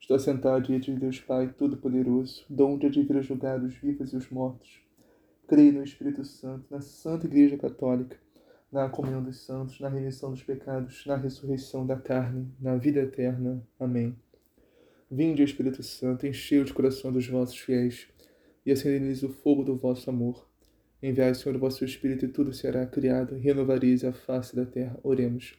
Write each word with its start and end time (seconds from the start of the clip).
Estou 0.00 0.18
sentado 0.18 0.62
diante 0.62 0.92
de 0.92 0.98
Deus 0.98 1.20
Pai 1.20 1.52
Todo-Poderoso, 1.56 2.44
donde 2.48 2.88
de 2.88 3.02
vir 3.02 3.18
a 3.18 3.22
julgar 3.22 3.62
os 3.62 3.74
vivos 3.76 4.12
e 4.12 4.16
os 4.16 4.28
mortos. 4.30 4.80
Creio 5.46 5.74
no 5.74 5.84
Espírito 5.84 6.24
Santo, 6.24 6.64
na 6.70 6.80
Santa 6.80 7.26
Igreja 7.26 7.56
Católica, 7.58 8.16
na 8.72 8.88
comunhão 8.88 9.22
dos 9.22 9.44
santos, 9.44 9.78
na 9.78 9.88
remissão 9.88 10.30
dos 10.30 10.42
pecados, 10.42 11.04
na 11.06 11.16
ressurreição 11.16 11.86
da 11.86 11.96
carne, 11.96 12.48
na 12.58 12.76
vida 12.76 13.00
eterna. 13.00 13.62
Amém. 13.78 14.16
Vinde, 15.08 15.42
Espírito 15.42 15.82
Santo, 15.82 16.26
enchei 16.26 16.60
o 16.60 16.74
coração 16.74 17.12
dos 17.12 17.28
vossos 17.28 17.58
fiéis 17.58 18.08
e 18.64 18.72
acendei-lhes 18.72 19.22
o 19.22 19.28
fogo 19.28 19.62
do 19.62 19.76
vosso 19.76 20.08
amor. 20.08 20.48
Enviai, 21.02 21.34
Senhor, 21.34 21.54
o 21.56 21.60
vosso 21.60 21.84
Espírito 21.84 22.24
e 22.24 22.28
tudo 22.28 22.52
será 22.52 22.86
criado, 22.86 23.36
e 23.36 23.40
renovareis 23.40 24.02
a 24.02 24.12
face 24.12 24.56
da 24.56 24.64
terra. 24.64 24.98
Oremos. 25.02 25.58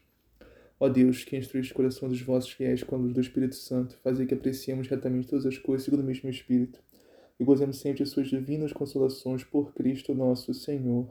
Ó 0.82 0.90
Deus, 0.90 1.24
que 1.24 1.38
instruís 1.38 1.70
o 1.70 1.76
coração 1.76 2.10
dos 2.10 2.20
vossos 2.24 2.50
fiéis 2.50 2.82
com 2.82 2.96
a 2.96 2.98
luz 2.98 3.14
do 3.14 3.22
Espírito 3.22 3.54
Santo, 3.54 4.00
fazei 4.04 4.26
que 4.26 4.34
apreciemos 4.34 4.88
retamente 4.88 5.28
todas 5.28 5.46
as 5.46 5.56
coisas 5.56 5.86
segundo 5.86 6.00
o 6.00 6.04
mesmo 6.04 6.28
Espírito, 6.28 6.82
e 7.40 7.44
gozemos 7.44 7.78
sempre 7.78 8.04
de 8.04 8.10
suas 8.10 8.30
divinas 8.30 8.74
consolações 8.74 9.44
por 9.44 9.76
Cristo 9.76 10.16
nosso 10.16 10.56
Senhor. 10.56 11.08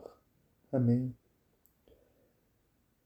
Amém. 0.73 1.15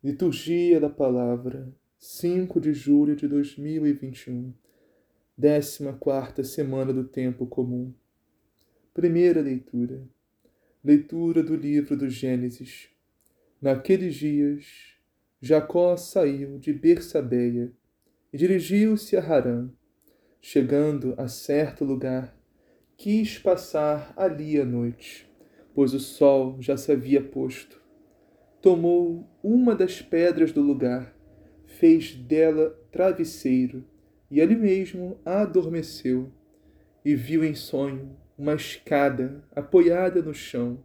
Liturgia 0.03 0.81
da 0.81 0.89
Palavra, 0.89 1.71
5 1.99 2.59
de 2.59 2.73
julho 2.73 3.15
de 3.15 3.29
2021, 3.29 4.55
14 5.39 6.45
semana 6.45 6.95
do 6.95 7.05
Tempo 7.05 7.47
Comum. 7.47 7.93
Primeira 8.95 9.43
leitura. 9.43 10.03
Leitura 10.83 11.43
do 11.43 11.55
livro 11.55 11.95
do 11.95 12.09
Gênesis. 12.09 12.89
Naqueles 13.61 14.15
dias, 14.15 14.94
Jacó 15.47 15.95
saiu 15.95 16.59
de 16.59 16.73
Bersabeia 16.73 17.71
e 18.33 18.39
dirigiu-se 18.39 19.15
a 19.15 19.21
Harã. 19.21 19.69
Chegando 20.41 21.13
a 21.19 21.29
certo 21.29 21.85
lugar, 21.85 22.35
quis 22.97 23.37
passar 23.37 24.15
ali 24.17 24.59
a 24.59 24.65
noite, 24.65 25.31
pois 25.75 25.93
o 25.93 26.01
sol 26.01 26.57
já 26.63 26.79
se 26.79 26.91
havia 26.91 27.23
posto. 27.23 27.79
Tomou 28.63 29.29
uma 29.43 29.75
das 29.75 30.01
pedras 30.01 30.51
do 30.51 30.63
lugar, 30.63 31.15
fez 31.67 32.15
dela 32.15 32.71
travesseiro 32.91 33.85
e 34.31 34.41
ali 34.41 34.57
mesmo 34.57 35.21
adormeceu 35.27 36.33
e 37.05 37.15
viu 37.15 37.45
em 37.45 37.55
sonho 37.55 38.17
uma 38.39 38.55
escada 38.55 39.45
apoiada 39.55 40.23
no 40.23 40.33
chão, 40.33 40.83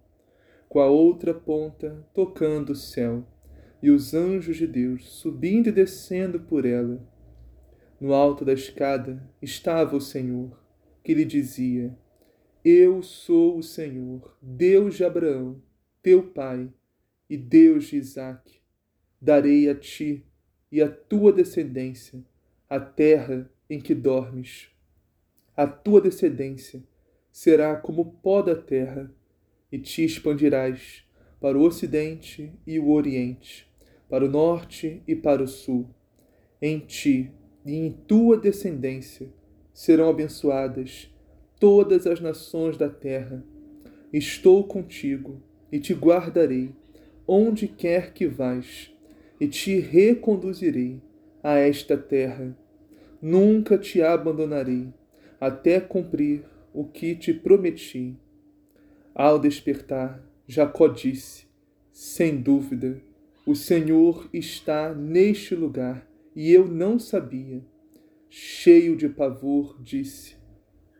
com 0.67 0.81
a 0.81 0.87
outra 0.87 1.33
ponta 1.33 2.05
tocando 2.13 2.71
o 2.71 2.75
céu 2.75 3.25
e 3.81 3.89
os 3.89 4.13
anjos 4.13 4.57
de 4.57 4.67
Deus 4.67 5.09
subindo 5.09 5.67
e 5.67 5.71
descendo 5.71 6.39
por 6.39 6.65
ela. 6.65 7.01
No 7.99 8.13
alto 8.13 8.43
da 8.43 8.53
escada 8.53 9.21
estava 9.41 9.95
o 9.95 10.01
Senhor, 10.01 10.61
que 11.03 11.13
lhe 11.13 11.25
dizia: 11.25 11.97
Eu 12.63 13.01
sou 13.01 13.57
o 13.57 13.63
Senhor, 13.63 14.37
Deus 14.41 14.95
de 14.95 15.03
Abraão, 15.03 15.61
teu 16.01 16.23
pai, 16.23 16.71
e 17.29 17.37
Deus 17.37 17.85
de 17.85 17.97
Isaque. 17.97 18.59
Darei 19.21 19.69
a 19.69 19.75
ti 19.75 20.25
e 20.71 20.81
à 20.81 20.89
tua 20.89 21.31
descendência 21.31 22.23
a 22.69 22.79
terra 22.79 23.49
em 23.69 23.79
que 23.79 23.93
dormes. 23.93 24.69
A 25.55 25.67
tua 25.67 25.99
descendência 25.99 26.83
será 27.31 27.75
como 27.75 28.01
o 28.01 28.11
pó 28.11 28.41
da 28.41 28.55
terra, 28.55 29.13
e 29.71 29.77
te 29.77 30.03
expandirás 30.03 31.05
para 31.39 31.57
o 31.57 31.61
ocidente 31.61 32.51
e 32.65 32.79
o 32.79 32.89
oriente 32.89 33.68
para 34.09 34.25
o 34.25 34.29
norte 34.29 35.01
e 35.07 35.15
para 35.15 35.43
o 35.43 35.47
sul. 35.47 35.87
Em 36.61 36.79
ti 36.79 37.31
e 37.65 37.75
em 37.75 37.91
tua 37.91 38.37
descendência 38.37 39.27
serão 39.73 40.09
abençoadas 40.09 41.13
todas 41.59 42.07
as 42.07 42.19
nações 42.19 42.77
da 42.77 42.89
terra. 42.89 43.43
Estou 44.11 44.63
contigo 44.65 45.41
e 45.71 45.79
te 45.79 45.93
guardarei 45.93 46.73
onde 47.31 47.67
quer 47.67 48.11
que 48.11 48.25
vás, 48.25 48.91
e 49.39 49.47
te 49.47 49.79
reconduzirei 49.79 50.99
a 51.43 51.59
esta 51.59 51.95
terra. 51.95 52.57
Nunca 53.21 53.77
te 53.77 54.01
abandonarei, 54.01 54.91
até 55.39 55.79
cumprir 55.79 56.43
o 56.73 56.85
que 56.85 57.15
te 57.15 57.31
prometi. 57.31 58.17
Ao 59.13 59.37
despertar, 59.37 60.23
Jacó 60.47 60.87
disse: 60.87 61.45
Sem 61.91 62.41
dúvida, 62.41 62.99
o 63.49 63.55
Senhor 63.55 64.29
está 64.31 64.93
neste 64.93 65.55
lugar 65.55 66.07
e 66.35 66.53
eu 66.53 66.67
não 66.67 66.99
sabia. 66.99 67.65
Cheio 68.29 68.95
de 68.95 69.09
pavor, 69.09 69.75
disse: 69.81 70.35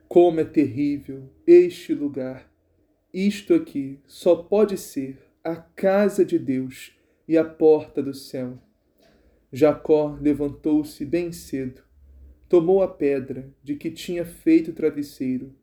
Como 0.08 0.40
é 0.40 0.44
terrível 0.44 1.30
este 1.46 1.94
lugar! 1.94 2.52
Isto 3.14 3.54
aqui 3.54 4.00
só 4.04 4.34
pode 4.34 4.76
ser 4.76 5.16
a 5.44 5.54
casa 5.54 6.24
de 6.24 6.40
Deus 6.40 6.92
e 7.28 7.38
a 7.38 7.44
porta 7.44 8.02
do 8.02 8.12
céu. 8.12 8.58
Jacó 9.52 10.18
levantou-se 10.20 11.04
bem 11.04 11.30
cedo, 11.30 11.84
tomou 12.48 12.82
a 12.82 12.88
pedra 12.88 13.48
de 13.62 13.76
que 13.76 13.92
tinha 13.92 14.24
feito 14.24 14.72
o 14.72 14.74
travesseiro 14.74 15.54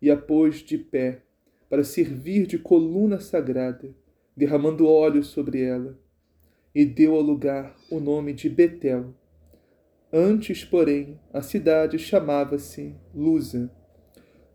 e 0.00 0.12
a 0.12 0.16
pôs 0.16 0.62
de 0.62 0.78
pé 0.78 1.22
para 1.68 1.82
servir 1.82 2.46
de 2.46 2.56
coluna 2.56 3.18
sagrada, 3.18 3.92
derramando 4.36 4.86
óleo 4.86 5.24
sobre 5.24 5.60
ela 5.60 6.05
e 6.76 6.84
deu 6.84 7.14
ao 7.14 7.22
lugar 7.22 7.74
o 7.90 7.98
nome 7.98 8.34
de 8.34 8.50
Betel. 8.50 9.14
Antes, 10.12 10.62
porém, 10.62 11.18
a 11.32 11.40
cidade 11.40 11.98
chamava-se 11.98 12.94
Lusa. 13.14 13.72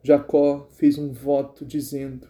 Jacó 0.03 0.69
fez 0.77 0.99
um 0.99 1.11
voto 1.11 1.65
dizendo: 1.65 2.27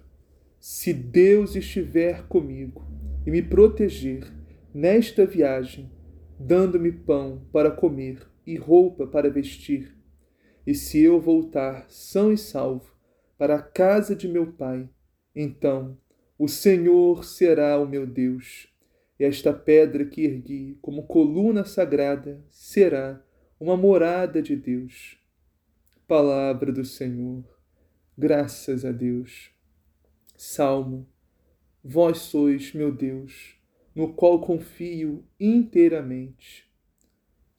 Se 0.62 0.94
Deus 0.94 1.57
estiver 1.57 2.25
comigo 2.30 2.88
e 3.25 3.31
me 3.31 3.41
proteger 3.41 4.31
nesta 4.74 5.25
viagem, 5.25 5.91
dando-me 6.40 6.94
pão 6.94 7.46
para 7.51 7.69
comer 7.69 8.25
e 8.47 8.56
roupa 8.56 9.06
para 9.06 9.30
vestir, 9.30 9.94
e 10.66 10.74
se 10.74 11.01
eu 11.01 11.19
voltar 11.19 11.85
são 11.90 12.31
e 12.31 12.38
salvo 12.38 12.96
para 13.38 13.56
a 13.56 13.62
casa 13.62 14.16
de 14.16 14.30
meu 14.30 14.53
pai, 14.53 14.90
então 15.35 15.97
o 16.40 16.47
Senhor 16.47 17.25
será 17.25 17.78
o 17.78 17.85
meu 17.85 18.07
Deus 18.07 18.70
e 19.21 19.23
esta 19.23 19.53
pedra 19.53 20.03
que 20.03 20.25
ergui 20.25 20.79
como 20.81 21.05
coluna 21.05 21.63
sagrada 21.63 22.43
será 22.49 23.23
uma 23.59 23.77
morada 23.77 24.41
de 24.41 24.55
Deus. 24.55 25.15
Palavra 26.07 26.71
do 26.71 26.83
Senhor, 26.83 27.45
graças 28.17 28.83
a 28.83 28.91
Deus. 28.91 29.51
Salmo: 30.35 31.07
Vós 31.83 32.17
sois 32.17 32.73
meu 32.73 32.91
Deus, 32.91 33.55
no 33.93 34.11
qual 34.11 34.41
confio 34.41 35.23
inteiramente. 35.39 36.67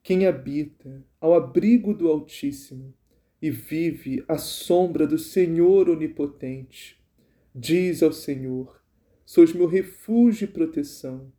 Quem 0.02 0.26
habita 0.26 1.06
ao 1.20 1.32
abrigo 1.32 1.94
do 1.94 2.08
Altíssimo 2.08 2.92
e 3.40 3.52
vive 3.52 4.24
à 4.26 4.36
sombra 4.36 5.06
do 5.06 5.16
Senhor 5.16 5.88
Onipotente, 5.88 7.00
diz 7.54 8.03
ao 8.03 8.12
Senhor: 8.12 8.82
Sois 9.24 9.53
meu 9.53 9.68
refúgio 9.68 10.47
e 10.47 10.48
proteção 10.48 11.30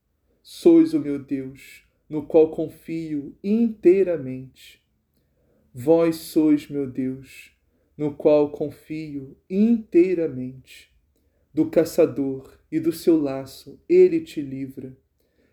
Sois 0.45 0.93
o 0.93 0.99
meu 0.99 1.17
Deus, 1.17 1.85
no 2.09 2.27
qual 2.27 2.51
confio 2.51 3.33
inteiramente. 3.41 4.83
Vós 5.73 6.17
sois 6.17 6.67
meu 6.67 6.85
Deus, 6.85 7.55
no 7.97 8.13
qual 8.13 8.51
confio 8.51 9.37
inteiramente. 9.49 10.93
Do 11.53 11.69
caçador 11.69 12.59
e 12.69 12.77
do 12.77 12.91
seu 12.91 13.17
laço 13.17 13.79
ele 13.87 14.19
te 14.19 14.41
livra. 14.41 14.97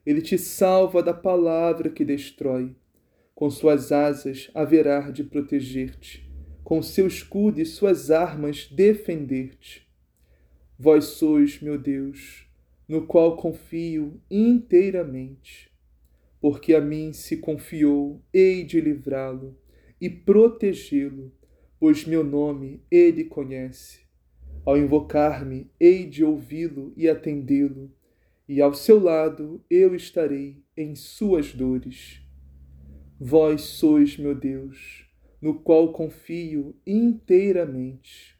Ele 0.04 0.20
te 0.20 0.36
salva 0.36 1.04
da 1.04 1.14
palavra 1.14 1.88
que 1.88 2.04
destrói. 2.04 2.74
Com 3.32 3.48
suas 3.48 3.92
asas 3.92 4.50
haverá 4.52 5.12
de 5.12 5.22
proteger-te, 5.22 6.28
com 6.64 6.82
seu 6.82 7.06
escudo 7.06 7.60
e 7.60 7.64
suas 7.64 8.10
armas 8.10 8.66
defender-te. 8.66 9.88
Vós 10.76 11.04
sois, 11.04 11.60
meu 11.60 11.78
Deus, 11.78 12.49
no 12.90 13.06
qual 13.06 13.36
confio 13.36 14.20
inteiramente. 14.28 15.70
Porque 16.40 16.74
a 16.74 16.80
mim 16.80 17.12
se 17.12 17.36
confiou, 17.36 18.20
hei 18.34 18.64
de 18.64 18.80
livrá-lo 18.80 19.56
e 20.00 20.10
protegê-lo, 20.10 21.32
pois 21.78 22.04
meu 22.04 22.24
nome 22.24 22.82
ele 22.90 23.26
conhece. 23.26 24.00
Ao 24.66 24.76
invocar-me, 24.76 25.70
hei 25.78 26.04
de 26.04 26.24
ouvi-lo 26.24 26.92
e 26.96 27.08
atendê-lo, 27.08 27.92
e 28.48 28.60
ao 28.60 28.74
seu 28.74 28.98
lado 28.98 29.64
eu 29.70 29.94
estarei 29.94 30.60
em 30.76 30.96
suas 30.96 31.54
dores. 31.54 32.20
Vós 33.20 33.60
sois 33.60 34.18
meu 34.18 34.34
Deus, 34.34 35.08
no 35.40 35.60
qual 35.60 35.92
confio 35.92 36.74
inteiramente. 36.84 38.36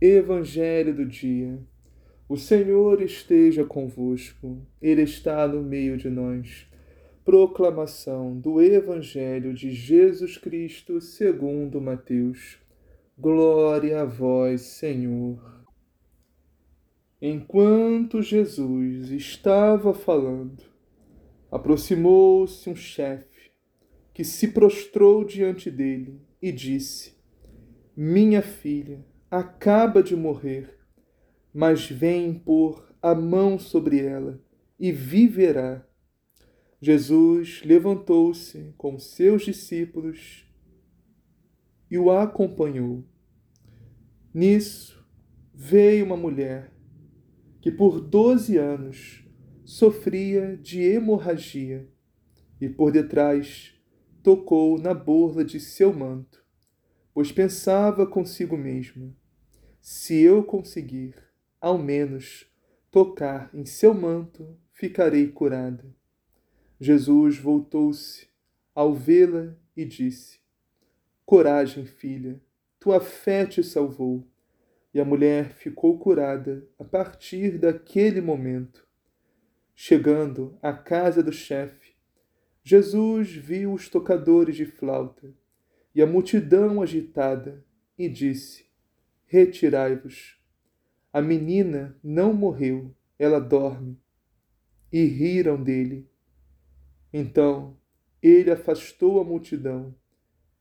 Evangelho 0.00 0.94
do 0.94 1.04
dia. 1.04 1.62
O 2.26 2.38
Senhor 2.38 3.02
esteja 3.02 3.66
convosco, 3.66 4.66
Ele 4.80 5.02
está 5.02 5.46
no 5.46 5.62
meio 5.62 5.98
de 5.98 6.08
nós. 6.08 6.66
Proclamação 7.22 8.38
do 8.38 8.62
Evangelho 8.62 9.52
de 9.52 9.70
Jesus 9.70 10.38
Cristo 10.38 11.02
segundo 11.02 11.82
Mateus. 11.82 12.58
Glória 13.18 14.00
a 14.00 14.04
vós, 14.06 14.62
Senhor. 14.62 15.38
Enquanto 17.20 18.22
Jesus 18.22 19.10
estava 19.10 19.92
falando, 19.92 20.62
aproximou-se 21.50 22.68
um 22.70 22.74
chefe 22.74 23.50
que 24.14 24.24
se 24.24 24.48
prostrou 24.48 25.24
diante 25.24 25.70
dele 25.70 26.22
e 26.40 26.50
disse: 26.50 27.14
Minha 27.94 28.40
filha 28.40 29.04
acaba 29.30 30.02
de 30.02 30.16
morrer, 30.16 30.74
mas 31.54 31.88
vem 31.88 32.34
pôr 32.34 32.92
a 33.00 33.14
mão 33.14 33.58
sobre 33.58 34.00
ela 34.00 34.42
e 34.78 34.90
viverá. 34.90 35.86
Jesus 36.80 37.62
levantou-se 37.64 38.74
com 38.76 38.98
seus 38.98 39.42
discípulos 39.42 40.50
e 41.88 41.96
o 41.96 42.10
acompanhou. 42.10 43.04
Nisso 44.34 45.06
veio 45.54 46.04
uma 46.04 46.16
mulher 46.16 46.72
que 47.62 47.70
por 47.70 48.00
doze 48.00 48.58
anos 48.58 49.24
sofria 49.64 50.56
de 50.56 50.82
hemorragia 50.82 51.88
e 52.60 52.68
por 52.68 52.90
detrás 52.90 53.74
tocou 54.22 54.78
na 54.78 54.92
borla 54.92 55.44
de 55.44 55.60
seu 55.60 55.92
manto, 55.92 56.44
pois 57.12 57.30
pensava 57.30 58.06
consigo 58.06 58.56
mesma: 58.56 59.14
se 59.80 60.20
eu 60.20 60.42
conseguir, 60.42 61.14
ao 61.64 61.78
menos, 61.78 62.46
tocar 62.90 63.48
em 63.54 63.64
seu 63.64 63.94
manto, 63.94 64.54
ficarei 64.70 65.28
curada. 65.28 65.82
Jesus 66.78 67.38
voltou-se 67.38 68.28
ao 68.74 68.92
vê-la 68.92 69.56
e 69.74 69.82
disse: 69.82 70.40
Coragem, 71.24 71.86
filha, 71.86 72.38
tua 72.78 73.00
fé 73.00 73.46
te 73.46 73.64
salvou. 73.64 74.28
E 74.92 75.00
a 75.00 75.06
mulher 75.06 75.54
ficou 75.54 75.98
curada 75.98 76.68
a 76.78 76.84
partir 76.84 77.56
daquele 77.56 78.20
momento. 78.20 78.86
Chegando 79.74 80.58
à 80.60 80.70
casa 80.74 81.22
do 81.22 81.32
chefe, 81.32 81.94
Jesus 82.62 83.30
viu 83.30 83.72
os 83.72 83.88
tocadores 83.88 84.54
de 84.54 84.66
flauta 84.66 85.32
e 85.94 86.02
a 86.02 86.06
multidão 86.06 86.82
agitada 86.82 87.64
e 87.96 88.06
disse: 88.06 88.66
Retirai-vos. 89.24 90.43
A 91.14 91.22
menina 91.22 91.96
não 92.02 92.34
morreu, 92.34 92.92
ela 93.16 93.38
dorme. 93.38 93.96
E 94.92 95.04
riram 95.04 95.62
dele. 95.62 96.10
Então 97.12 97.78
ele 98.20 98.50
afastou 98.50 99.20
a 99.20 99.24
multidão, 99.24 99.94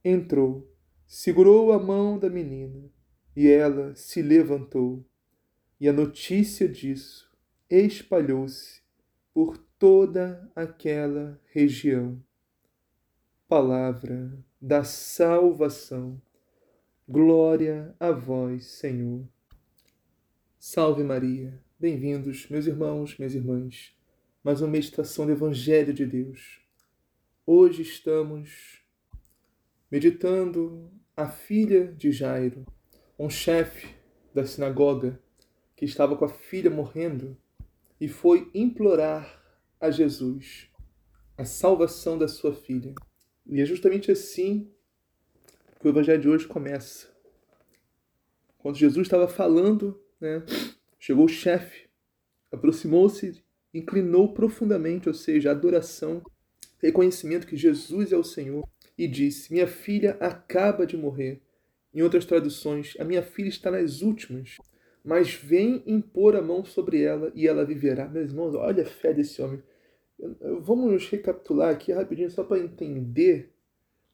entrou, 0.06 0.72
segurou 1.08 1.74
a 1.74 1.80
mão 1.80 2.20
da 2.20 2.30
menina 2.30 2.88
e 3.36 3.50
ela 3.50 3.96
se 3.96 4.22
levantou. 4.22 5.04
E 5.82 5.90
a 5.90 5.94
notícia 5.94 6.70
disso 6.70 7.36
espalhou-se 7.68 8.84
por 9.34 9.58
toda 9.80 10.52
aquela 10.56 11.42
região. 11.52 12.24
Palavra 13.48 14.38
da 14.62 14.84
salvação. 14.84 16.22
Glória 17.10 17.96
a 18.00 18.12
vós, 18.12 18.66
Senhor. 18.66 19.32
Salve 20.65 21.04
Maria. 21.04 21.62
Bem-vindos, 21.77 22.48
meus 22.48 22.65
irmãos, 22.68 23.18
minhas 23.18 23.36
irmãs 23.36 23.94
mais 24.42 24.62
uma 24.62 24.69
meditação 24.69 25.25
do 25.25 25.33
Evangelho 25.33 25.94
de 25.94 26.06
Deus. 26.06 26.62
Hoje 27.45 27.81
estamos 27.81 28.81
meditando 29.92 30.89
a 31.18 31.27
filha 31.27 31.92
de 31.92 32.13
Jairo, 32.13 32.65
um 33.19 33.30
chefe 33.30 33.94
da 34.33 34.45
sinagoga 34.45 35.21
que 35.75 35.83
estava 35.83 36.15
com 36.15 36.24
a 36.24 36.30
filha 36.30 36.71
morrendo 36.71 37.36
e 38.00 38.07
foi 38.07 38.50
implorar 38.54 39.44
a 39.81 39.92
Jesus 39.92 40.69
a 41.38 41.44
salvação 41.44 42.18
da 42.18 42.30
sua 42.30 42.56
filha. 42.56 42.95
E 43.45 43.59
é 43.59 43.66
justamente 43.66 44.09
assim 44.09 44.71
que 45.81 45.86
o 45.86 45.89
Evangelho 45.89 46.21
de 46.21 46.30
hoje 46.30 46.48
começa. 46.48 47.13
Quando 48.57 48.77
Jesus 48.77 49.06
estava 49.06 49.27
falando, 49.27 50.01
né, 50.24 50.44
chegou 50.98 51.25
o 51.25 51.30
chefe, 51.30 51.88
aproximou-se 52.52 53.44
inclinou 53.74 54.34
profundamente, 54.34 55.08
ou 55.10 55.16
seja, 55.16 55.52
adoração, 55.52 56.22
reconhecimento 56.80 57.48
que 57.48 57.58
Jesus 57.58 58.12
é 58.12 58.18
o 58.18 58.24
Senhor, 58.24 58.68
e 58.98 59.08
disse: 59.08 59.52
Minha 59.52 59.68
filha 59.68 60.16
acaba 60.20 60.86
de 60.86 60.96
morrer. 60.96 61.42
Em 61.94 62.02
outras 62.02 62.25
traduções, 62.25 62.96
a 63.00 63.04
minha 63.04 63.22
filha 63.22 63.50
está 63.50 63.70
nas 63.70 64.02
últimas, 64.02 64.58
mas 65.04 65.34
vem 65.34 65.84
impor 65.86 66.36
a 66.36 66.42
mão 66.42 66.64
sobre 66.64 67.02
ela 67.02 67.31
e 67.36 67.48
ela 67.48 67.66
viverá. 67.66 68.08
Meus 68.08 68.30
irmãos, 68.30 68.56
olha 68.56 68.84
a 68.84 68.86
fé 68.86 69.14
desse 69.14 69.42
homem. 69.42 69.62
Vamos 70.62 71.08
recapitular 71.10 71.72
aqui 71.72 71.92
rapidinho 71.92 72.31
só 72.31 72.44
para 72.44 72.60
entender 72.60 73.52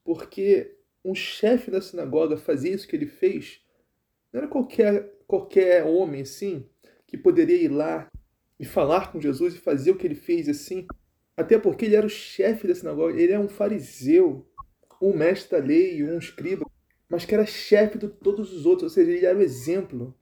porque 0.03 0.75
um 1.05 1.13
chefe 1.13 1.69
da 1.69 1.81
sinagoga 1.81 2.35
fazia 2.35 2.73
isso 2.73 2.87
que 2.87 2.95
ele 2.95 3.05
fez. 3.05 3.61
Não 4.31 4.41
era 4.41 4.47
qualquer, 4.47 5.11
qualquer 5.27 5.85
homem 5.85 6.21
assim 6.21 6.65
que 7.07 7.17
poderia 7.17 7.57
ir 7.57 7.69
lá 7.69 8.07
e 8.59 8.65
falar 8.65 9.11
com 9.11 9.21
Jesus 9.21 9.55
e 9.55 9.59
fazer 9.59 9.91
o 9.91 9.95
que 9.95 10.05
ele 10.05 10.15
fez 10.15 10.47
assim. 10.47 10.85
Até 11.35 11.57
porque 11.57 11.85
ele 11.85 11.95
era 11.95 12.05
o 12.05 12.09
chefe 12.09 12.67
da 12.67 12.75
sinagoga, 12.75 13.19
ele 13.19 13.31
é 13.31 13.39
um 13.39 13.47
fariseu, 13.47 14.45
um 15.01 15.15
mestre 15.15 15.57
da 15.57 15.65
lei, 15.65 16.03
um 16.03 16.17
escriba, 16.17 16.69
mas 17.07 17.25
que 17.25 17.33
era 17.33 17.45
chefe 17.45 17.97
de 17.97 18.09
todos 18.09 18.53
os 18.53 18.65
outros, 18.65 18.83
ou 18.83 18.89
seja, 18.89 19.11
ele 19.11 19.25
era 19.25 19.37
o 19.37 19.41
exemplo. 19.41 20.13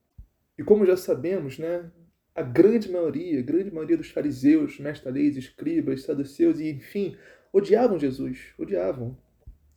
E 0.58 0.64
como 0.64 0.86
já 0.86 0.96
sabemos, 0.96 1.58
né, 1.58 1.92
a 2.36 2.44
grande 2.44 2.90
maioria, 2.90 3.40
a 3.40 3.44
grande 3.44 3.72
maioria 3.72 3.98
dos 3.98 4.12
fariseus, 4.12 4.80
mestres 4.80 5.04
da 5.04 5.12
lei, 5.12 5.28
escribas, 5.30 6.04
saduceus 6.04 6.60
e 6.60 6.70
enfim, 6.70 7.18
odiavam 7.52 8.00
Jesus, 8.00 8.54
odiavam 8.58 9.18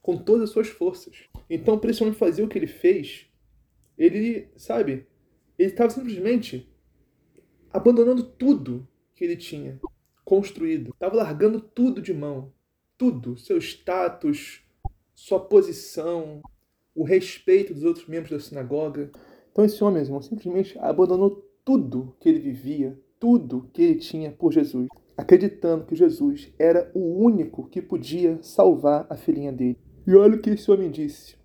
com 0.03 0.19
todas 0.19 0.45
as 0.45 0.51
suas 0.51 0.69
forças. 0.69 1.25
Então, 1.49 1.81
homem 2.01 2.13
fazer 2.13 2.43
o 2.43 2.49
que 2.49 2.59
ele 2.59 2.67
fez, 2.67 3.30
ele, 4.01 4.49
sabe, 4.57 5.07
ele 5.59 5.71
estava 5.71 5.91
simplesmente 5.91 6.67
abandonando 7.71 8.23
tudo 8.23 8.89
que 9.15 9.23
ele 9.23 9.37
tinha 9.37 9.79
construído. 10.25 10.91
Estava 10.91 11.17
largando 11.17 11.61
tudo 11.61 12.01
de 12.01 12.15
mão. 12.15 12.51
Tudo. 12.97 13.37
Seu 13.37 13.59
status, 13.59 14.63
sua 15.15 15.39
posição, 15.39 16.41
o 16.95 17.05
respeito 17.05 17.75
dos 17.75 17.85
outros 17.85 18.07
membros 18.07 18.31
da 18.31 18.41
sinagoga. 18.41 19.11
Então 19.53 19.67
esse 19.67 19.85
homem, 19.85 20.03
irmão, 20.03 20.23
simplesmente 20.23 20.79
abandonou 20.79 21.47
tudo 21.63 22.17
que 22.19 22.29
ele 22.29 22.39
vivia, 22.39 22.99
tudo 23.19 23.69
que 23.73 23.83
ele 23.83 23.95
tinha 23.97 24.33
por 24.33 24.51
Jesus, 24.51 24.89
acreditando 25.15 25.85
que 25.85 25.95
Jesus 25.95 26.51
era 26.59 26.91
o 26.95 27.23
único 27.23 27.69
que 27.69 27.83
podia 27.83 28.43
salvar 28.43 29.07
a 29.11 29.17
filhinha 29.17 29.53
dele. 29.53 29.79
E 30.07 30.15
olha 30.15 30.37
o 30.37 30.41
que 30.41 30.51
esse 30.51 30.71
homem 30.71 30.91
disse: 30.91 31.37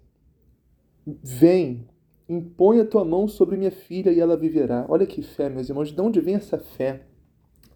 Vem, 1.05 1.85
Impõe 2.27 2.79
a 2.79 2.85
tua 2.85 3.05
mão 3.05 3.27
sobre 3.27 3.55
minha 3.55 3.71
filha 3.71 4.11
e 4.11 4.19
ela 4.19 4.35
viverá. 4.35 4.85
Olha 4.89 5.05
que 5.05 5.21
fé, 5.21 5.49
meus 5.49 5.69
irmãos. 5.69 5.91
De 5.91 6.01
onde 6.01 6.19
vem 6.19 6.35
essa 6.35 6.57
fé? 6.57 7.03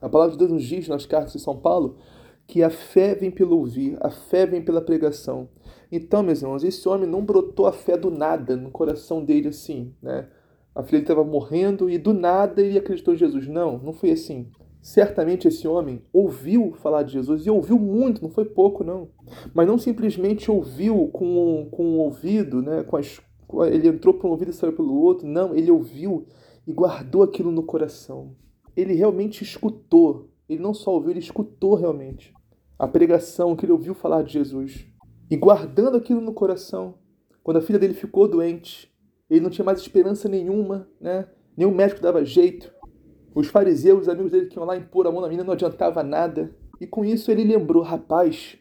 A 0.02 0.10
palavra 0.10 0.34
de 0.34 0.40
Deus 0.40 0.52
nos 0.52 0.64
diz 0.64 0.88
nas 0.88 1.06
cartas 1.06 1.34
de 1.34 1.40
São 1.40 1.58
Paulo 1.58 1.98
que 2.48 2.64
a 2.64 2.70
fé 2.72 3.14
vem 3.14 3.30
pelo 3.30 3.58
ouvir, 3.58 3.96
a 4.02 4.10
fé 4.10 4.48
vem 4.48 4.60
pela 4.60 4.82
pregação. 4.82 5.50
Então, 5.92 6.24
meus 6.24 6.42
irmãos, 6.42 6.64
esse 6.64 6.90
homem 6.90 7.08
não 7.08 7.24
brotou 7.24 7.68
a 7.68 7.72
fé 7.72 7.96
do 7.96 8.10
nada 8.10 8.56
no 8.56 8.72
coração 8.72 9.24
dele 9.24 9.50
assim, 9.50 9.94
né? 10.02 10.28
A 10.74 10.82
filha 10.82 11.02
estava 11.02 11.24
morrendo 11.24 11.90
e 11.90 11.98
do 12.00 12.12
nada 12.12 12.62
ele 12.62 12.78
acreditou 12.78 13.14
em 13.14 13.18
Jesus. 13.18 13.48
Não, 13.48 13.78
não 13.78 13.94
foi 13.94 14.12
assim. 14.12 14.48
Certamente 14.82 15.48
esse 15.48 15.68
homem 15.68 16.02
ouviu 16.12 16.74
falar 16.74 17.04
de 17.04 17.14
Jesus 17.14 17.46
e 17.46 17.50
ouviu 17.50 17.78
muito, 17.78 18.24
não 18.24 18.30
foi 18.30 18.46
pouco, 18.46 18.84
não. 18.84 19.10
Mas 19.54 19.68
não 19.68 19.78
simplesmente 19.78 20.50
ouviu 20.50 21.10
com, 21.10 21.68
com 21.70 21.84
o 21.84 22.00
ouvido, 22.00 22.62
né, 22.62 22.84
com 22.84 22.96
as 22.96 23.20
ele 23.72 23.88
entrou 23.88 24.14
por 24.14 24.28
um 24.28 24.32
ouvido 24.32 24.52
e 24.52 24.54
saiu 24.54 24.74
pelo 24.74 24.94
outro. 24.94 25.28
Não, 25.28 25.56
ele 25.56 25.72
ouviu 25.72 26.26
e 26.68 26.72
guardou 26.72 27.24
aquilo 27.24 27.52
no 27.52 27.64
coração. 27.64 28.36
Ele 28.76 28.94
realmente 28.94 29.44
escutou. 29.44 30.30
Ele 30.48 30.62
não 30.62 30.74
só 30.74 30.94
ouviu, 30.94 31.12
ele 31.12 31.20
escutou 31.20 31.76
realmente 31.76 32.34
a 32.78 32.88
pregação 32.88 33.56
que 33.56 33.66
ele 33.66 33.74
ouviu 33.74 33.94
falar 33.94 34.24
de 34.24 34.34
Jesus. 34.34 34.86
E 35.30 35.36
guardando 35.36 35.98
aquilo 35.98 36.22
no 36.22 36.34
coração, 36.34 36.96
quando 37.44 37.58
a 37.58 37.62
filha 37.62 37.78
dele 37.78 37.94
ficou 37.94 38.28
doente, 38.28 38.90
ele 39.30 39.42
não 39.42 39.50
tinha 39.50 39.66
mais 39.66 39.80
esperança 39.80 40.30
nenhuma, 40.30 40.88
né? 41.00 41.28
Nenhum 41.58 41.76
médico 41.76 42.02
dava 42.02 42.24
jeito. 42.24 42.74
Os 43.36 43.48
fariseus, 43.48 44.04
os 44.04 44.10
amigos 44.10 44.32
dele 44.32 44.48
que 44.48 44.58
iam 44.58 44.66
lá 44.66 44.78
impor 44.78 45.06
a 45.06 45.12
mão 45.12 45.22
na 45.22 45.28
menina, 45.28 45.44
não 45.44 45.54
adiantava 45.54 46.02
nada. 46.02 46.56
E 46.80 46.88
com 46.88 47.04
isso 47.04 47.30
ele 47.30 47.44
lembrou: 47.44 47.84
rapaz, 47.84 48.58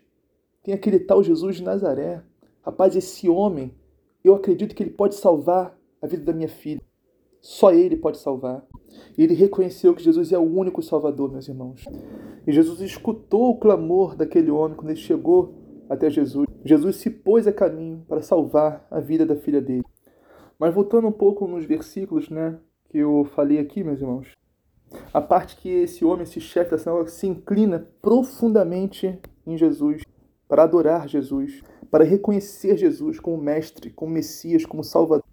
tem 0.63 0.75
aquele 0.75 0.99
tal 0.99 1.23
Jesus 1.23 1.57
de 1.57 1.63
Nazaré. 1.63 2.23
Rapaz, 2.63 2.97
esse 2.97 3.29
homem, 3.29 3.75
eu 4.25 4.35
acredito 4.35 4.75
que 4.75 4.83
ele 4.83 4.91
pode 4.91 5.15
salvar 5.15 5.77
a 6.01 6.07
vida 6.07 6.25
da 6.25 6.33
minha 6.33 6.49
filha. 6.49 6.81
Só 7.41 7.73
ele 7.73 7.97
pode 7.97 8.19
salvar. 8.19 8.65
E 9.17 9.23
ele 9.23 9.35
reconheceu 9.35 9.95
que 9.95 10.03
Jesus 10.03 10.33
é 10.33 10.39
o 10.39 10.43
único 10.43 10.83
Salvador, 10.83 11.31
meus 11.31 11.49
irmãos. 11.49 11.85
E 12.47 12.53
Jesus 12.53 12.81
escutou 12.81 13.51
o 13.51 13.59
clamor 13.59 14.17
daquele 14.17 14.51
homem 14.51 14.77
quando 14.77 14.91
ele 14.91 15.01
chegou 15.01 15.55
até 15.89 16.11
Jesus. 16.11 16.47
Jesus 16.65 16.97
se 16.97 17.11
pôs 17.11 17.47
a 17.47 17.53
caminho 17.53 18.05
para 18.09 18.23
salvar 18.23 18.87
a 18.91 19.01
vida 19.01 19.25
da 19.25 19.37
filha 19.37 19.61
dele. 19.61 19.85
Mas 20.59 20.75
voltando 20.75 21.07
um 21.07 21.13
pouco 21.13 21.47
nos 21.47 21.65
versículos, 21.65 22.29
né, 22.29 22.59
que 22.91 22.99
eu 22.99 23.25
falei 23.35 23.59
aqui, 23.59 23.85
meus 23.85 24.01
irmãos, 24.01 24.33
a 25.13 25.21
parte 25.21 25.57
que 25.57 25.69
esse 25.69 26.05
homem, 26.05 26.23
esse 26.23 26.41
chefe 26.41 26.71
da 26.73 26.79
sinagoga, 26.79 27.09
se 27.09 27.27
inclina 27.27 27.87
profundamente 28.03 29.19
em 29.47 29.57
Jesus, 29.57 30.03
para 30.49 30.65
adorar 30.65 31.09
Jesus, 31.09 31.63
para 31.91 32.05
reconhecer 32.05 32.77
Jesus 32.77 33.19
como 33.19 33.37
mestre, 33.37 33.91
como 33.91 34.13
Messias, 34.13 34.65
como 34.65 34.85
Salvador. 34.85 35.25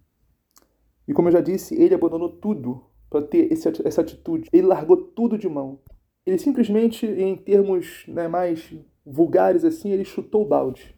E 1.08 1.14
como 1.14 1.28
eu 1.28 1.34
já 1.34 1.42
disse, 1.42 1.76
ele 1.76 1.94
abandonou 1.94 2.30
tudo 2.30 2.84
para 3.10 3.22
ter 3.22 3.52
esse, 3.52 3.70
essa 3.86 4.02
atitude. 4.02 4.50
Ele 4.52 4.68
largou 4.68 4.98
tudo 4.98 5.38
de 5.38 5.48
mão. 5.48 5.80
Ele 6.26 6.38
simplesmente, 6.38 7.06
em 7.06 7.36
termos 7.36 8.06
né, 8.08 8.28
mais 8.28 8.74
vulgares 9.06 9.64
assim, 9.64 9.92
ele 9.92 10.04
chutou 10.04 10.42
o 10.42 10.48
balde. 10.48 10.96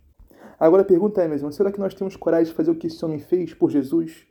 Agora 0.60 0.82
a 0.82 0.86
pergunta 0.86 1.22
é, 1.22 1.28
mesmo, 1.28 1.52
será 1.52 1.72
que 1.72 1.80
nós 1.80 1.94
temos 1.94 2.16
coragem 2.16 2.52
de 2.52 2.56
fazer 2.56 2.72
o 2.72 2.76
que 2.76 2.88
esse 2.88 3.04
homem 3.04 3.20
fez 3.20 3.54
por 3.54 3.70
Jesus? 3.70 4.26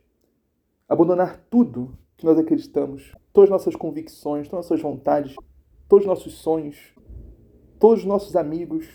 Abandonar 0.89 1.45
tudo 1.49 1.97
que 2.17 2.25
nós 2.25 2.37
acreditamos, 2.37 3.13
todas 3.31 3.49
as 3.49 3.51
nossas 3.51 3.75
convicções, 3.75 4.49
todas 4.49 4.65
as 4.65 4.69
nossas 4.71 4.81
vontades, 4.81 5.35
todos 5.87 6.05
os 6.05 6.09
nossos 6.09 6.33
sonhos, 6.33 6.93
todos 7.79 7.99
os 7.99 8.05
nossos 8.05 8.35
amigos, 8.35 8.87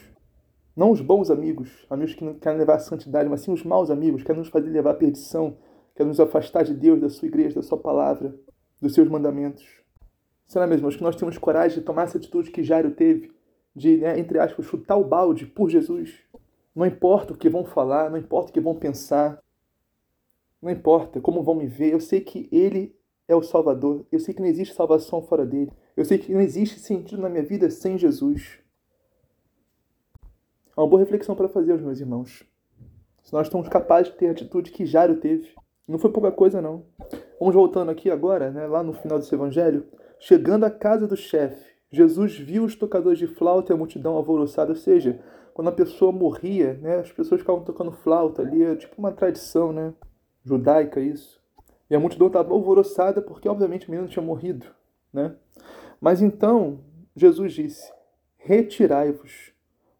não 0.77 0.91
os 0.91 1.01
bons 1.01 1.31
amigos, 1.31 1.87
amigos 1.91 2.15
que 2.15 2.25
não 2.25 2.35
querem 2.35 2.59
levar 2.59 2.77
a 2.77 2.79
santidade, 2.79 3.29
mas 3.29 3.43
sim 3.43 3.53
os 3.53 3.63
maus 3.63 3.91
amigos, 3.91 4.23
que 4.23 4.27
querem 4.27 4.41
nos 4.41 4.49
fazer 4.49 4.71
levar 4.71 4.93
a 4.93 4.95
perdição, 4.95 5.57
querem 5.95 6.09
nos 6.09 6.21
afastar 6.21 6.65
de 6.65 6.75
Deus, 6.75 7.01
da 7.01 7.09
sua 7.09 7.29
igreja, 7.29 7.57
da 7.57 7.63
sua 7.63 7.79
palavra, 7.79 8.35
dos 8.81 8.95
seus 8.95 9.09
mandamentos. 9.09 9.65
Será 10.47 10.67
mesmo 10.67 10.89
que 10.91 11.03
nós 11.03 11.17
temos 11.17 11.39
coragem 11.39 11.79
de 11.79 11.85
tomar 11.85 12.05
essa 12.05 12.19
atitude 12.19 12.51
que 12.51 12.63
Jairo 12.63 12.91
teve, 12.91 13.33
de, 13.75 13.99
né, 13.99 14.19
entre 14.19 14.39
aspas, 14.39 14.67
chutar 14.67 14.97
o 14.97 15.05
balde 15.05 15.47
por 15.47 15.71
Jesus? 15.71 16.15
Não 16.75 16.87
importa 16.87 17.33
o 17.33 17.37
que 17.37 17.49
vão 17.49 17.65
falar, 17.65 18.11
não 18.11 18.19
importa 18.19 18.51
o 18.51 18.53
que 18.53 18.61
vão 18.61 18.75
pensar, 18.75 19.43
não 20.61 20.71
importa 20.71 21.21
como 21.21 21.43
vão 21.43 21.55
me 21.55 21.67
ver, 21.67 21.93
eu 21.93 22.01
sei 22.01 22.21
que 22.21 22.49
Ele 22.53 22.95
é 23.27 23.35
o 23.35 23.43
Salvador. 23.43 24.07
Eu 24.13 24.21
sei 24.21 24.35
que 24.35 24.41
não 24.41 24.49
existe 24.49 24.75
salvação 24.75 25.23
fora 25.23 25.45
dele. 25.45 25.73
Eu 25.97 26.05
sei 26.05 26.19
que 26.19 26.33
não 26.33 26.41
existe 26.41 26.79
sentido 26.79 27.23
na 27.23 27.29
minha 27.29 27.43
vida 27.43 27.71
sem 27.71 27.99
Jesus. 27.99 28.59
É 30.75 30.81
uma 30.81 30.87
boa 30.87 31.01
reflexão 31.01 31.35
para 31.35 31.49
fazer, 31.49 31.79
meus 31.79 32.01
irmãos. 32.01 32.43
Se 33.23 33.33
nós 33.33 33.47
estamos 33.47 33.69
capazes 33.69 34.11
de 34.11 34.19
ter 34.19 34.29
a 34.29 34.31
atitude 34.31 34.73
que 34.73 34.87
Jairo 34.87 35.17
teve. 35.17 35.55
Não 35.87 35.99
foi 35.99 36.11
pouca 36.11 36.33
coisa, 36.33 36.63
não. 36.63 36.85
Vamos 37.39 37.55
voltando 37.55 37.91
aqui 37.91 38.11
agora, 38.11 38.51
né, 38.51 38.67
lá 38.67 38.83
no 38.83 38.95
final 38.95 39.19
desse 39.19 39.35
evangelho. 39.35 39.87
Chegando 40.19 40.65
à 40.65 40.71
casa 40.71 41.07
do 41.07 41.17
chefe, 41.17 41.73
Jesus 41.91 42.39
viu 42.39 42.65
os 42.65 42.75
tocadores 42.75 43.19
de 43.19 43.27
flauta 43.27 43.73
e 43.73 43.75
a 43.75 43.77
multidão 43.77 44.15
alvoroçada. 44.15 44.71
Ou 44.71 44.77
seja, 44.77 45.21
quando 45.53 45.69
a 45.69 45.73
pessoa 45.73 46.11
morria, 46.11 46.75
né, 46.81 47.01
as 47.01 47.13
pessoas 47.13 47.43
ficavam 47.43 47.63
tocando 47.63 47.93
flauta 47.93 48.41
ali. 48.41 48.63
É 48.63 48.75
tipo 48.75 48.95
uma 48.97 49.13
tradição 49.13 49.73
né, 49.73 49.93
judaica 50.43 51.01
isso. 51.01 51.39
E 51.91 51.95
a 51.95 52.01
multidão 52.01 52.29
estava 52.29 52.55
alvoroçada 52.55 53.21
porque, 53.21 53.47
obviamente, 53.47 53.89
o 53.89 53.91
menino 53.91 54.09
tinha 54.09 54.25
morrido. 54.25 54.67
Né? 55.13 55.37
Mas 56.01 56.23
então 56.23 56.81
Jesus 57.15 57.53
disse: 57.53 57.93
Retirai-vos, 58.39 59.52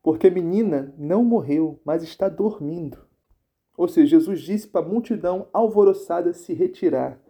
porque 0.03 0.27
a 0.27 0.31
menina 0.31 0.95
não 0.99 1.25
morreu, 1.25 1.81
mas 1.85 2.03
está 2.03 2.29
dormindo. 2.29 2.99
Ou 3.77 3.89
seja, 3.89 4.19
Jesus 4.19 4.41
disse 4.41 4.69
para 4.69 4.85
a 4.85 4.89
multidão 4.89 5.49
alvoroçada 5.53 6.33
se 6.33 6.53
retirar. 6.53 7.21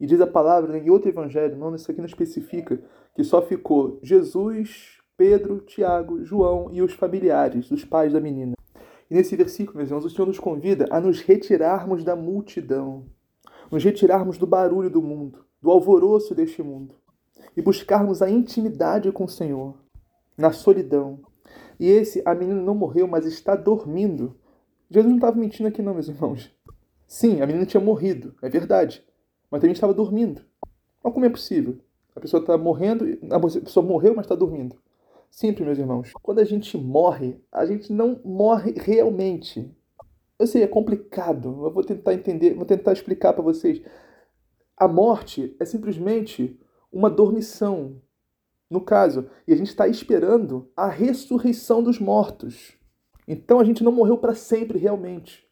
E 0.00 0.06
diz 0.06 0.20
a 0.20 0.26
palavra 0.26 0.76
em 0.78 0.90
outro 0.90 1.08
evangelho, 1.08 1.56
não 1.56 1.74
isso 1.74 1.90
aqui 1.90 2.00
não 2.00 2.06
especifica, 2.06 2.82
que 3.14 3.22
só 3.22 3.40
ficou 3.42 4.00
Jesus, 4.02 4.98
Pedro, 5.16 5.60
Tiago, 5.60 6.24
João 6.24 6.70
e 6.72 6.82
os 6.82 6.92
familiares, 6.92 7.70
os 7.70 7.84
pais 7.84 8.12
da 8.12 8.20
menina. 8.20 8.54
E 9.10 9.14
nesse 9.14 9.36
versículo, 9.36 9.76
meus 9.76 9.90
irmãos, 9.90 10.04
o 10.04 10.10
Senhor 10.10 10.26
nos 10.26 10.38
convida 10.38 10.86
a 10.90 11.00
nos 11.00 11.20
retirarmos 11.20 12.02
da 12.02 12.16
multidão 12.16 13.04
nos 13.72 13.82
retirarmos 13.82 14.36
do 14.36 14.46
barulho 14.46 14.90
do 14.90 15.00
mundo, 15.00 15.46
do 15.60 15.70
alvoroço 15.70 16.34
deste 16.34 16.62
mundo 16.62 16.94
e 17.56 17.62
buscarmos 17.62 18.20
a 18.20 18.30
intimidade 18.30 19.10
com 19.10 19.24
o 19.24 19.28
Senhor, 19.28 19.74
na 20.36 20.52
solidão. 20.52 21.20
E 21.82 21.90
esse, 21.90 22.22
a 22.24 22.32
menina 22.32 22.62
não 22.62 22.76
morreu, 22.76 23.08
mas 23.08 23.26
está 23.26 23.56
dormindo. 23.56 24.36
Jesus 24.88 25.08
não 25.08 25.16
estava 25.16 25.36
mentindo 25.36 25.68
aqui, 25.68 25.82
não, 25.82 25.92
meus 25.92 26.06
irmãos. 26.06 26.48
Sim, 27.08 27.40
a 27.40 27.46
menina 27.46 27.66
tinha 27.66 27.80
morrido, 27.80 28.36
é 28.40 28.48
verdade, 28.48 29.04
mas 29.50 29.60
também 29.60 29.72
estava 29.72 29.92
dormindo. 29.92 30.42
Mas 31.02 31.12
como 31.12 31.26
é 31.26 31.28
possível? 31.28 31.78
A 32.14 32.20
pessoa 32.20 32.40
está 32.40 32.56
morrendo, 32.56 33.04
a 33.32 33.40
pessoa 33.40 33.84
morreu, 33.84 34.14
mas 34.14 34.26
está 34.26 34.36
dormindo. 34.36 34.76
Simples, 35.28 35.66
meus 35.66 35.76
irmãos. 35.76 36.12
Quando 36.22 36.38
a 36.38 36.44
gente 36.44 36.78
morre, 36.78 37.42
a 37.50 37.66
gente 37.66 37.92
não 37.92 38.20
morre 38.24 38.74
realmente. 38.76 39.68
Eu 40.38 40.46
sei, 40.46 40.62
é 40.62 40.68
complicado. 40.68 41.48
Eu 41.66 41.72
vou 41.72 41.82
tentar 41.82 42.14
entender, 42.14 42.54
vou 42.54 42.64
tentar 42.64 42.92
explicar 42.92 43.32
para 43.32 43.42
vocês. 43.42 43.82
A 44.76 44.86
morte 44.86 45.56
é 45.58 45.64
simplesmente 45.64 46.56
uma 46.92 47.10
dormição, 47.10 48.00
no 48.72 48.80
caso, 48.80 49.26
e 49.46 49.52
a 49.52 49.56
gente 49.56 49.68
está 49.68 49.86
esperando 49.86 50.68
a 50.76 50.88
ressurreição 50.88 51.82
dos 51.82 51.98
mortos. 51.98 52.72
Então 53.28 53.60
a 53.60 53.64
gente 53.64 53.84
não 53.84 53.92
morreu 53.92 54.18
para 54.18 54.34
sempre 54.34 54.78
realmente. 54.78 55.46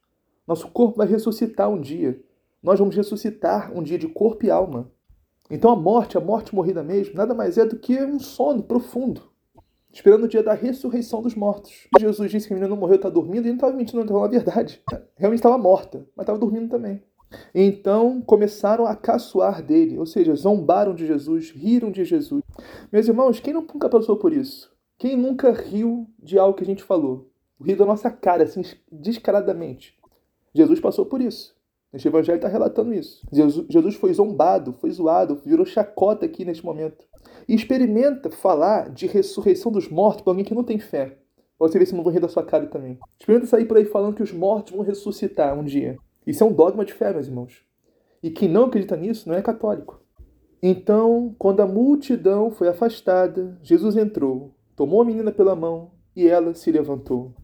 Nosso 0.47 0.69
corpo 0.69 0.97
vai 0.97 1.07
ressuscitar 1.07 1.69
um 1.69 1.81
dia. 1.81 2.21
Nós 2.63 2.79
vamos 2.79 2.97
ressuscitar 2.97 3.77
um 3.77 3.83
dia 3.83 3.99
de 3.99 4.09
corpo 4.09 4.47
e 4.47 4.51
alma. 4.51 4.91
Então 5.51 5.71
a 5.71 5.77
morte, 5.77 6.17
a 6.17 6.21
morte 6.21 6.55
morrida 6.55 6.83
mesmo, 6.83 7.15
nada 7.15 7.35
mais 7.35 7.59
é 7.59 7.65
do 7.65 7.79
que 7.79 8.03
um 8.03 8.19
sono 8.19 8.63
profundo 8.63 9.31
esperando 9.93 10.25
o 10.25 10.29
dia 10.29 10.43
da 10.43 10.55
ressurreição 10.55 11.21
dos 11.21 11.35
mortos. 11.35 11.89
Jesus 11.99 12.31
disse 12.31 12.47
que 12.47 12.53
a 12.53 12.57
menina 12.57 12.71
não 12.71 12.81
morreu, 12.81 12.97
está 12.97 13.09
dormindo, 13.09 13.47
e 13.47 13.49
não 13.49 13.57
estava 13.57 13.73
mentindo, 13.73 13.97
não 13.97 14.05
estava 14.05 14.21
falando 14.21 14.35
a 14.35 14.39
verdade. 14.39 14.83
Realmente 15.17 15.41
estava 15.41 15.59
morta, 15.59 16.07
mas 16.17 16.25
estava 16.25 16.39
dormindo 16.39 16.69
também. 16.69 17.03
Então 17.55 18.21
começaram 18.23 18.87
a 18.87 18.97
caçoar 18.97 19.63
dele, 19.63 19.99
ou 19.99 20.07
seja, 20.07 20.35
zombaram 20.35 20.95
de 20.95 21.07
Jesus, 21.07 21.51
riram 21.51 21.91
de 21.91 22.05
Jesus. 22.05 22.43
Meus 22.93 23.09
irmãos, 23.09 23.41
quem 23.41 23.55
nunca 23.55 23.89
passou 23.89 24.17
por 24.17 24.33
isso? 24.33 24.71
Quem 24.99 25.17
nunca 25.17 25.53
riu 25.53 26.07
de 26.19 26.39
algo 26.39 26.57
que 26.57 26.63
a 26.63 26.67
gente 26.67 26.83
falou? 26.83 27.31
Riu 27.61 27.77
da 27.77 27.87
nossa 27.87 28.11
cara, 28.11 28.43
assim, 28.43 28.63
descaradamente. 28.91 29.99
Jesus 30.55 30.81
passou 30.81 31.07
por 31.07 31.21
isso. 31.21 31.55
Este 31.93 32.09
evangelho 32.09 32.37
está 32.37 32.49
relatando 32.49 32.95
isso. 32.95 33.27
Jesus 33.69 33.97
foi 33.97 34.15
zombado, 34.15 34.73
foi 34.75 34.91
zoado, 34.91 35.41
virou 35.45 35.67
chacota 35.67 36.27
aqui 36.27 36.45
neste 36.45 36.65
momento. 36.65 37.05
E 37.49 37.55
experimenta 37.55 38.31
falar 38.31 38.91
de 38.91 39.07
ressurreição 39.07 39.73
dos 39.73 39.89
mortos 39.89 40.23
para 40.23 40.31
alguém 40.33 40.45
que 40.45 40.55
não 40.55 40.63
tem 40.63 40.79
fé. 40.79 41.19
Pra 41.59 41.69
você 41.69 41.79
ver 41.79 41.87
se 41.87 41.95
não 41.95 42.03
vão 42.03 42.13
rir 42.13 42.21
da 42.21 42.29
sua 42.29 42.45
cara 42.45 42.67
também. 42.67 42.99
Experimenta 43.19 43.47
sair 43.47 43.65
por 43.65 43.77
aí 43.77 43.85
falando 43.85 44.15
que 44.15 44.23
os 44.23 44.33
mortos 44.33 44.73
vão 44.73 44.85
ressuscitar 44.85 45.59
um 45.59 45.65
dia. 45.65 45.97
Isso 46.27 46.45
é 46.45 46.47
um 46.47 46.53
dogma 46.53 46.85
de 46.85 46.93
fé, 46.93 47.13
meus 47.13 47.27
irmãos. 47.27 47.65
E 48.23 48.31
quem 48.31 48.49
não 48.49 48.65
acredita 48.65 48.97
nisso 48.97 49.29
não 49.29 49.37
é 49.37 49.43
católico. 49.43 50.01
Então, 50.63 51.35
quando 51.39 51.61
a 51.61 51.67
multidão 51.67 52.51
foi 52.51 52.69
afastada, 52.69 53.59
Jesus 53.63 53.97
entrou, 53.97 54.55
tomou 54.77 55.01
a 55.01 55.05
menina 55.05 55.33
pela 55.33 55.57
mão 55.57 55.93
e 56.15 56.29
ela 56.29 56.55
se 56.55 56.71
levantou. 56.71 57.35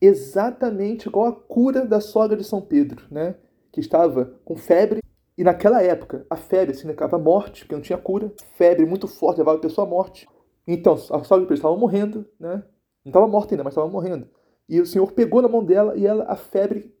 Exatamente 0.00 1.08
igual 1.08 1.26
a 1.26 1.32
cura 1.32 1.86
da 1.86 2.00
sogra 2.00 2.36
de 2.36 2.44
São 2.44 2.60
Pedro, 2.60 3.06
né? 3.10 3.36
que 3.76 3.80
estava 3.80 4.32
com 4.42 4.56
febre. 4.56 5.00
E 5.36 5.44
naquela 5.44 5.82
época, 5.82 6.24
a 6.30 6.36
febre 6.36 6.74
significava 6.74 7.18
morte, 7.18 7.62
porque 7.62 7.74
não 7.74 7.82
tinha 7.82 7.98
cura. 7.98 8.32
Febre 8.54 8.86
muito 8.86 9.06
forte 9.06 9.36
levava 9.36 9.58
a 9.58 9.60
pessoa 9.60 9.86
à 9.86 9.90
morte. 9.90 10.26
Então, 10.66 10.94
a 10.94 10.96
sogra 10.96 11.40
de 11.40 11.46
Pedro 11.46 11.54
estava 11.54 11.76
morrendo, 11.76 12.26
né? 12.40 12.64
Não 13.04 13.10
estava 13.10 13.28
morta 13.28 13.54
ainda, 13.54 13.62
mas 13.62 13.74
estava 13.74 13.88
morrendo. 13.88 14.26
E 14.66 14.80
o 14.80 14.86
Senhor 14.86 15.12
pegou 15.12 15.42
na 15.42 15.48
mão 15.48 15.62
dela 15.62 15.94
e 15.94 16.06
ela, 16.06 16.24
a 16.24 16.36
febre 16.36 16.95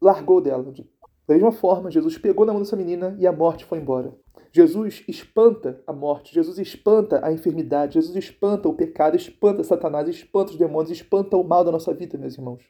largou 0.00 0.40
dela. 0.40 0.64
Da 1.26 1.34
mesma 1.34 1.52
forma, 1.52 1.90
Jesus 1.90 2.16
pegou 2.16 2.46
na 2.46 2.52
mão 2.52 2.62
dessa 2.62 2.76
menina 2.76 3.14
e 3.18 3.26
a 3.26 3.32
morte 3.32 3.64
foi 3.64 3.78
embora. 3.78 4.14
Jesus 4.50 5.04
espanta 5.06 5.82
a 5.86 5.92
morte, 5.92 6.34
Jesus 6.34 6.58
espanta 6.58 7.24
a 7.24 7.30
enfermidade, 7.30 7.94
Jesus 7.94 8.16
espanta 8.16 8.68
o 8.68 8.74
pecado, 8.74 9.16
espanta 9.16 9.62
Satanás, 9.62 10.08
espanta 10.08 10.52
os 10.52 10.58
demônios, 10.58 10.90
espanta 10.90 11.36
o 11.36 11.44
mal 11.44 11.64
da 11.64 11.70
nossa 11.70 11.92
vida, 11.92 12.16
meus 12.16 12.34
irmãos. 12.36 12.62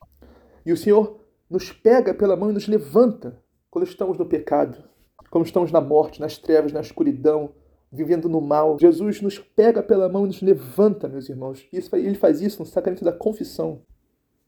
E 0.67 0.73
o 0.73 0.77
Senhor 0.77 1.21
nos 1.49 1.71
pega 1.71 2.13
pela 2.13 2.37
mão 2.37 2.51
e 2.51 2.53
nos 2.53 2.67
levanta 2.67 3.41
quando 3.71 3.87
estamos 3.87 4.19
no 4.19 4.27
pecado, 4.27 4.83
quando 5.31 5.47
estamos 5.47 5.71
na 5.71 5.81
morte, 5.81 6.21
nas 6.21 6.37
trevas, 6.37 6.73
na 6.73 6.81
escuridão, 6.81 7.55
vivendo 7.93 8.29
no 8.29 8.41
mal. 8.41 8.77
Jesus 8.81 9.21
nos 9.21 9.39
pega 9.39 9.83
pela 9.83 10.09
mão 10.09 10.25
e 10.25 10.29
nos 10.29 10.43
levanta, 10.43 11.09
meus 11.09 11.29
irmãos. 11.29 11.67
Isso, 11.73 11.95
ele 11.95 12.15
faz 12.15 12.41
isso 12.41 12.61
no 12.61 12.67
sacramento 12.67 13.05
da 13.05 13.13
confissão. 13.13 13.83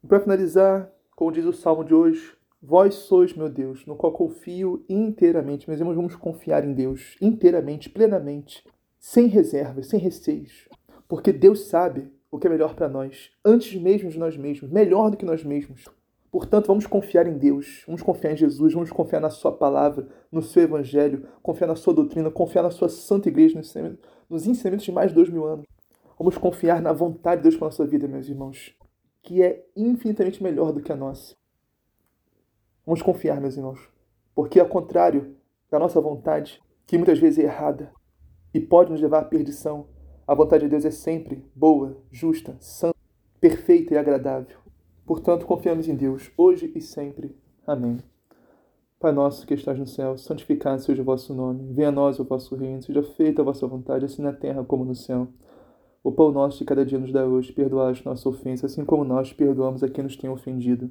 Para 0.06 0.20
finalizar, 0.20 0.90
como 1.14 1.32
diz 1.32 1.44
o 1.44 1.52
salmo 1.52 1.84
de 1.84 1.94
hoje, 1.94 2.36
Vós 2.62 2.94
sois 2.94 3.32
meu 3.34 3.48
Deus, 3.48 3.86
no 3.86 3.96
qual 3.96 4.12
confio 4.12 4.84
inteiramente. 4.86 5.66
Meus 5.66 5.80
irmãos, 5.80 5.96
vamos 5.96 6.14
confiar 6.14 6.62
em 6.62 6.74
Deus 6.74 7.16
inteiramente, 7.18 7.88
plenamente, 7.88 8.62
sem 8.98 9.28
reservas, 9.28 9.86
sem 9.86 9.98
receios. 9.98 10.68
Porque 11.08 11.32
Deus 11.32 11.68
sabe 11.68 12.12
o 12.30 12.38
que 12.38 12.46
é 12.46 12.50
melhor 12.50 12.74
para 12.74 12.86
nós, 12.86 13.30
antes 13.42 13.80
mesmo 13.80 14.10
de 14.10 14.18
nós 14.18 14.36
mesmos, 14.36 14.70
melhor 14.70 15.10
do 15.10 15.16
que 15.16 15.24
nós 15.24 15.42
mesmos. 15.42 15.86
Portanto, 16.30 16.66
vamos 16.66 16.86
confiar 16.86 17.26
em 17.26 17.38
Deus, 17.38 17.82
vamos 17.86 18.02
confiar 18.02 18.34
em 18.34 18.36
Jesus, 18.36 18.74
vamos 18.74 18.92
confiar 18.92 19.20
na 19.20 19.30
Sua 19.30 19.50
palavra, 19.50 20.06
no 20.30 20.42
Seu 20.42 20.62
Evangelho, 20.62 21.26
confiar 21.42 21.66
na 21.66 21.74
Sua 21.74 21.94
doutrina, 21.94 22.30
confiar 22.30 22.62
na 22.62 22.70
Sua 22.70 22.90
Santa 22.90 23.30
Igreja, 23.30 23.58
nos 24.28 24.46
ensinamentos 24.46 24.84
de 24.84 24.92
mais 24.92 25.08
de 25.08 25.14
dois 25.14 25.30
mil 25.30 25.46
anos. 25.46 25.66
Vamos 26.18 26.36
confiar 26.36 26.82
na 26.82 26.92
vontade 26.92 27.38
de 27.38 27.44
Deus 27.44 27.56
para 27.56 27.68
a 27.68 27.70
nossa 27.70 27.86
vida, 27.86 28.06
meus 28.06 28.28
irmãos, 28.28 28.76
que 29.22 29.42
é 29.42 29.64
infinitamente 29.74 30.42
melhor 30.42 30.72
do 30.72 30.82
que 30.82 30.92
a 30.92 30.96
nossa. 30.96 31.39
Vamos 32.90 33.02
confiar, 33.02 33.40
meus 33.40 33.56
irmãos, 33.56 33.88
porque 34.34 34.58
ao 34.58 34.66
contrário 34.66 35.36
da 35.70 35.78
nossa 35.78 36.00
vontade, 36.00 36.60
que 36.88 36.98
muitas 36.98 37.20
vezes 37.20 37.38
é 37.38 37.42
errada 37.42 37.92
e 38.52 38.58
pode 38.58 38.90
nos 38.90 39.00
levar 39.00 39.20
à 39.20 39.24
perdição, 39.24 39.86
a 40.26 40.34
vontade 40.34 40.64
de 40.64 40.70
Deus 40.70 40.84
é 40.84 40.90
sempre 40.90 41.48
boa, 41.54 41.96
justa, 42.10 42.56
santa, 42.58 42.98
perfeita 43.40 43.94
e 43.94 43.96
agradável. 43.96 44.58
Portanto, 45.06 45.46
confiamos 45.46 45.86
em 45.86 45.94
Deus, 45.94 46.32
hoje 46.36 46.72
e 46.74 46.80
sempre. 46.80 47.38
Amém. 47.64 47.98
Pai 48.98 49.12
nosso 49.12 49.46
que 49.46 49.54
estás 49.54 49.78
no 49.78 49.86
céu, 49.86 50.18
santificado 50.18 50.82
seja 50.82 51.00
o 51.00 51.04
vosso 51.04 51.32
nome. 51.32 51.72
Venha 51.72 51.90
a 51.90 51.92
nós 51.92 52.18
o 52.18 52.24
vosso 52.24 52.56
reino, 52.56 52.82
seja 52.82 53.04
feita 53.04 53.40
a 53.40 53.44
vossa 53.44 53.68
vontade, 53.68 54.04
assim 54.04 54.20
na 54.20 54.32
terra 54.32 54.64
como 54.64 54.84
no 54.84 54.96
céu. 54.96 55.28
O 56.02 56.10
pão 56.10 56.32
nosso 56.32 56.58
de 56.58 56.64
cada 56.64 56.84
dia 56.84 56.98
nos 56.98 57.12
dá 57.12 57.24
hoje, 57.24 57.52
perdoai 57.52 57.92
as 57.92 58.02
nossas 58.02 58.26
ofensas, 58.26 58.72
assim 58.72 58.84
como 58.84 59.04
nós 59.04 59.32
perdoamos 59.32 59.84
a 59.84 59.88
quem 59.88 60.02
nos 60.02 60.16
tem 60.16 60.28
ofendido. 60.28 60.90